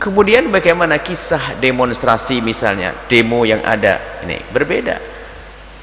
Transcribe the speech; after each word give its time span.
kemudian 0.00 0.52
bagaimana 0.52 1.00
kisah 1.00 1.56
demonstrasi 1.60 2.44
misalnya 2.44 2.92
demo 3.08 3.44
yang 3.44 3.64
ada? 3.64 4.20
Ini 4.24 4.36
berbeda. 4.52 4.96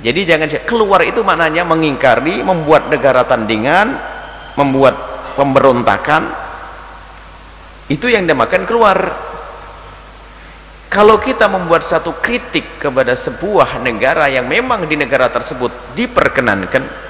Jadi 0.00 0.20
jangan 0.22 0.48
keluar 0.62 1.02
itu 1.02 1.20
maknanya 1.26 1.66
mengingkari 1.66 2.40
membuat 2.40 2.88
negara 2.88 3.26
tandingan 3.26 3.96
membuat 4.54 4.94
pemberontakan. 5.34 6.30
Itu 7.90 8.06
yang 8.06 8.24
dinamakan 8.24 8.64
keluar. 8.70 8.98
Kalau 10.90 11.22
kita 11.22 11.46
membuat 11.46 11.86
satu 11.86 12.18
kritik 12.18 12.82
kepada 12.82 13.14
sebuah 13.14 13.78
negara 13.82 14.26
yang 14.26 14.50
memang 14.50 14.90
di 14.90 14.98
negara 14.98 15.30
tersebut 15.30 15.94
diperkenankan 15.94 17.09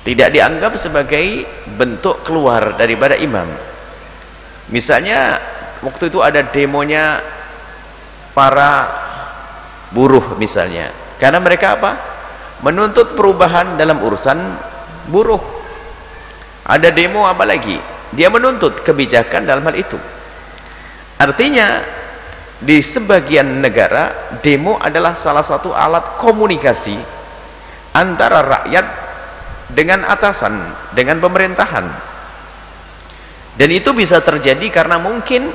tidak 0.00 0.32
dianggap 0.32 0.72
sebagai 0.80 1.44
bentuk 1.76 2.24
keluar 2.24 2.76
daripada 2.76 3.16
imam 3.16 3.46
misalnya 4.72 5.36
waktu 5.84 6.08
itu 6.08 6.20
ada 6.24 6.40
demonya 6.44 7.20
para 8.32 8.88
buruh 9.92 10.38
misalnya 10.38 10.88
karena 11.20 11.42
mereka 11.42 11.76
apa? 11.76 11.92
menuntut 12.60 13.16
perubahan 13.16 13.80
dalam 13.80 14.00
urusan 14.04 14.36
buruh 15.08 15.40
ada 16.64 16.88
demo 16.92 17.24
apa 17.24 17.44
lagi? 17.48 17.76
dia 18.12 18.28
menuntut 18.32 18.80
kebijakan 18.80 19.44
dalam 19.44 19.64
hal 19.64 19.76
itu 19.76 19.98
artinya 21.20 21.84
di 22.60 22.80
sebagian 22.84 23.64
negara 23.64 24.36
demo 24.44 24.76
adalah 24.76 25.16
salah 25.16 25.44
satu 25.44 25.72
alat 25.72 26.20
komunikasi 26.20 26.96
antara 27.96 28.44
rakyat 28.44 28.99
dengan 29.72 30.06
atasan 30.06 30.54
dengan 30.94 31.18
pemerintahan. 31.22 31.86
Dan 33.58 33.68
itu 33.74 33.90
bisa 33.92 34.22
terjadi 34.24 34.66
karena 34.72 34.96
mungkin 34.96 35.50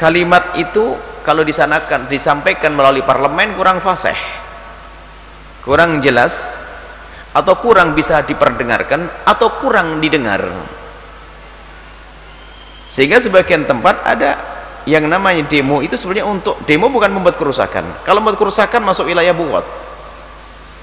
kalimat 0.00 0.56
itu 0.56 0.96
kalau 1.22 1.44
disanakan 1.44 2.08
disampaikan 2.08 2.72
melalui 2.72 3.04
parlemen 3.04 3.52
kurang 3.54 3.78
fasih 3.84 4.16
kurang 5.60 6.00
jelas 6.00 6.56
atau 7.30 7.54
kurang 7.60 7.94
bisa 7.94 8.24
diperdengarkan 8.26 9.06
atau 9.22 9.54
kurang 9.62 10.02
didengar. 10.02 10.42
Sehingga 12.90 13.22
sebagian 13.22 13.70
tempat 13.70 14.02
ada 14.02 14.30
yang 14.88 15.06
namanya 15.06 15.46
demo 15.46 15.78
itu 15.78 15.94
sebenarnya 15.94 16.26
untuk 16.26 16.58
demo 16.66 16.90
bukan 16.90 17.12
membuat 17.14 17.38
kerusakan. 17.38 18.02
Kalau 18.02 18.18
membuat 18.18 18.40
kerusakan 18.40 18.82
masuk 18.82 19.06
wilayah 19.06 19.30
buat 19.30 19.62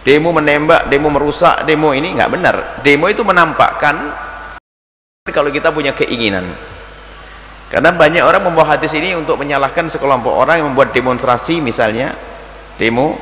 demo 0.07 0.31
menembak, 0.31 0.87
demo 0.87 1.11
merusak, 1.11 1.67
demo 1.67 1.91
ini 1.91 2.15
nggak 2.15 2.31
benar. 2.31 2.55
Demo 2.79 3.11
itu 3.11 3.27
menampakkan 3.27 4.15
kalau 5.27 5.51
kita 5.51 5.75
punya 5.75 5.91
keinginan. 5.91 6.47
Karena 7.67 7.91
banyak 7.91 8.23
orang 8.23 8.47
membawa 8.47 8.79
hadis 8.79 8.95
ini 8.95 9.11
untuk 9.19 9.35
menyalahkan 9.35 9.91
sekelompok 9.91 10.31
orang 10.31 10.63
yang 10.63 10.71
membuat 10.71 10.95
demonstrasi 10.95 11.59
misalnya 11.59 12.15
demo. 12.79 13.19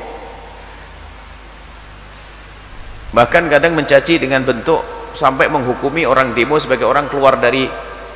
Bahkan 3.10 3.50
kadang 3.50 3.74
mencaci 3.74 4.22
dengan 4.22 4.46
bentuk 4.46 4.86
sampai 5.10 5.50
menghukumi 5.50 6.06
orang 6.06 6.38
demo 6.38 6.54
sebagai 6.62 6.86
orang 6.86 7.10
keluar 7.10 7.34
dari 7.42 7.66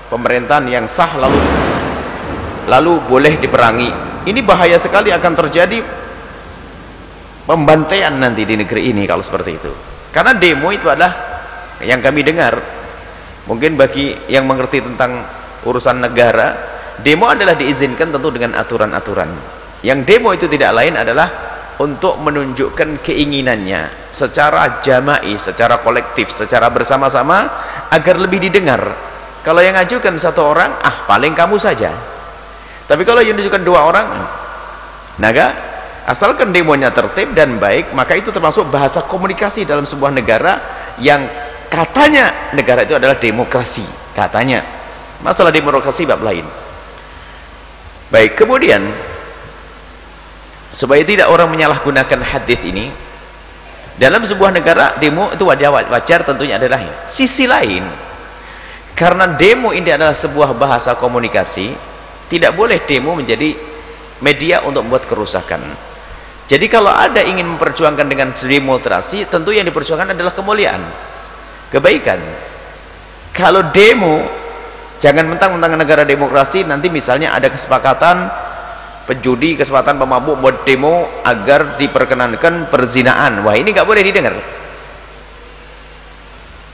pemerintahan 0.06 0.70
yang 0.70 0.86
sah 0.86 1.10
lalu 1.18 1.42
lalu 2.70 3.02
boleh 3.10 3.34
diperangi. 3.34 3.90
Ini 4.30 4.38
bahaya 4.46 4.78
sekali 4.78 5.10
akan 5.10 5.32
terjadi 5.34 5.82
pembantaian 7.44 8.12
nanti 8.16 8.44
di 8.44 8.54
negeri 8.58 8.90
ini 8.92 9.04
kalau 9.04 9.24
seperti 9.24 9.50
itu. 9.56 9.72
Karena 10.10 10.34
demo 10.34 10.74
itu 10.74 10.90
adalah 10.90 11.12
yang 11.84 12.02
kami 12.02 12.26
dengar. 12.26 12.58
Mungkin 13.46 13.74
bagi 13.74 14.14
yang 14.28 14.44
mengerti 14.44 14.84
tentang 14.84 15.24
urusan 15.64 16.02
negara 16.02 16.56
demo 17.00 17.30
adalah 17.30 17.56
diizinkan 17.56 18.12
tentu 18.12 18.28
dengan 18.32 18.56
aturan-aturan. 18.58 19.30
Yang 19.80 20.00
demo 20.04 20.30
itu 20.36 20.44
tidak 20.44 20.76
lain 20.76 20.94
adalah 20.98 21.28
untuk 21.80 22.20
menunjukkan 22.20 23.00
keinginannya 23.00 24.12
secara 24.12 24.84
jama'i, 24.84 25.40
secara 25.40 25.80
kolektif, 25.80 26.28
secara 26.28 26.68
bersama-sama 26.68 27.48
agar 27.88 28.20
lebih 28.20 28.44
didengar. 28.44 28.84
Kalau 29.40 29.64
yang 29.64 29.80
ajukan 29.80 30.20
satu 30.20 30.44
orang, 30.44 30.68
ah 30.84 31.08
paling 31.08 31.32
kamu 31.32 31.56
saja. 31.56 31.96
Tapi 32.84 33.02
kalau 33.08 33.24
yang 33.24 33.32
ditunjukkan 33.38 33.64
dua 33.64 33.80
orang 33.88 34.06
naga 35.16 35.69
asalkan 36.08 36.52
demonya 36.54 36.88
tertib 36.94 37.36
dan 37.36 37.60
baik 37.60 37.92
maka 37.92 38.16
itu 38.16 38.32
termasuk 38.32 38.68
bahasa 38.72 39.04
komunikasi 39.04 39.68
dalam 39.68 39.84
sebuah 39.84 40.14
negara 40.14 40.60
yang 41.00 41.24
katanya 41.70 42.52
negara 42.52 42.82
itu 42.84 42.98
adalah 42.98 43.16
demokrasi 43.16 43.84
katanya. 44.12 44.64
Masalah 45.20 45.52
demokrasi 45.52 46.08
bab 46.08 46.24
lain. 46.24 46.44
Baik 48.08 48.34
kemudian 48.40 48.80
supaya 50.74 51.02
tidak 51.04 51.28
orang 51.30 51.50
menyalahgunakan 51.50 52.20
hadis 52.24 52.58
ini 52.62 52.90
dalam 53.98 54.22
sebuah 54.22 54.54
negara 54.54 54.96
demo 54.96 55.28
itu 55.34 55.44
wajar, 55.44 55.70
wajar 55.90 56.20
tentunya 56.24 56.56
adalah 56.56 56.80
sisi 57.10 57.44
lain 57.44 57.84
karena 58.94 59.28
demo 59.34 59.74
ini 59.74 59.90
adalah 59.92 60.14
sebuah 60.14 60.54
bahasa 60.56 60.94
komunikasi 60.94 61.74
tidak 62.30 62.54
boleh 62.54 62.80
demo 62.86 63.18
menjadi 63.18 63.52
media 64.22 64.62
untuk 64.62 64.86
membuat 64.86 65.04
kerusakan 65.10 65.89
jadi 66.50 66.66
kalau 66.66 66.90
ada 66.90 67.22
ingin 67.22 67.46
memperjuangkan 67.46 68.10
dengan 68.10 68.34
demonstrasi 68.34 69.30
tentu 69.30 69.54
yang 69.54 69.62
diperjuangkan 69.70 70.18
adalah 70.18 70.34
kemuliaan 70.34 70.82
kebaikan. 71.70 72.18
Kalau 73.30 73.70
demo 73.70 74.18
jangan 74.98 75.30
mentang-mentang 75.30 75.78
negara 75.78 76.02
demokrasi 76.02 76.66
nanti 76.66 76.90
misalnya 76.90 77.38
ada 77.38 77.46
kesepakatan 77.46 78.26
penjudi 79.06 79.62
kesempatan 79.62 79.94
pemabuk 79.94 80.42
buat 80.42 80.66
demo 80.66 81.22
agar 81.22 81.78
diperkenankan 81.78 82.66
perzinaan. 82.66 83.46
Wah 83.46 83.54
ini 83.54 83.70
nggak 83.70 83.86
boleh 83.86 84.02
didengar. 84.02 84.34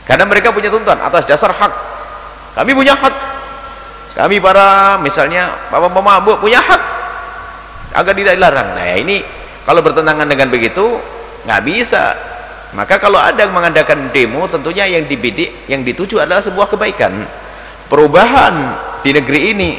Karena 0.08 0.24
mereka 0.24 0.56
punya 0.56 0.72
tuntutan 0.72 1.04
atas 1.04 1.28
dasar 1.28 1.52
hak. 1.52 1.72
Kami 2.56 2.72
punya 2.72 2.96
hak. 2.96 3.16
Kami 4.16 4.40
para 4.40 4.96
misalnya 5.04 5.68
bapak 5.68 5.92
pemabuk 5.92 6.40
punya 6.40 6.64
hak. 6.64 6.82
Agar 7.92 8.16
tidak 8.16 8.40
dilarang. 8.40 8.72
Nah 8.72 8.96
ini 8.96 9.35
kalau 9.66 9.82
bertentangan 9.82 10.30
dengan 10.30 10.46
begitu 10.46 11.02
nggak 11.42 11.62
bisa. 11.66 12.14
Maka 12.74 13.02
kalau 13.02 13.18
ada 13.18 13.42
yang 13.42 13.54
mengadakan 13.54 14.14
demo 14.14 14.46
tentunya 14.46 14.86
yang 14.86 15.06
dibidik 15.10 15.66
yang 15.66 15.82
dituju 15.82 16.22
adalah 16.22 16.38
sebuah 16.38 16.70
kebaikan. 16.70 17.26
Perubahan 17.90 18.54
di 19.02 19.10
negeri 19.14 19.40
ini 19.54 19.70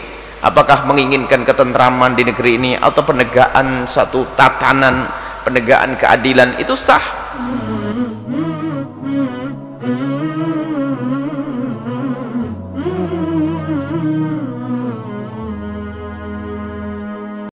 apakah 0.44 0.84
menginginkan 0.88 1.48
ketentraman 1.48 2.16
di 2.16 2.24
negeri 2.28 2.60
ini 2.60 2.72
atau 2.76 3.04
penegakan 3.04 3.88
satu 3.88 4.36
tatanan 4.36 5.08
penegakan 5.44 5.96
keadilan 5.96 6.60
itu 6.60 6.76
sah 6.76 7.17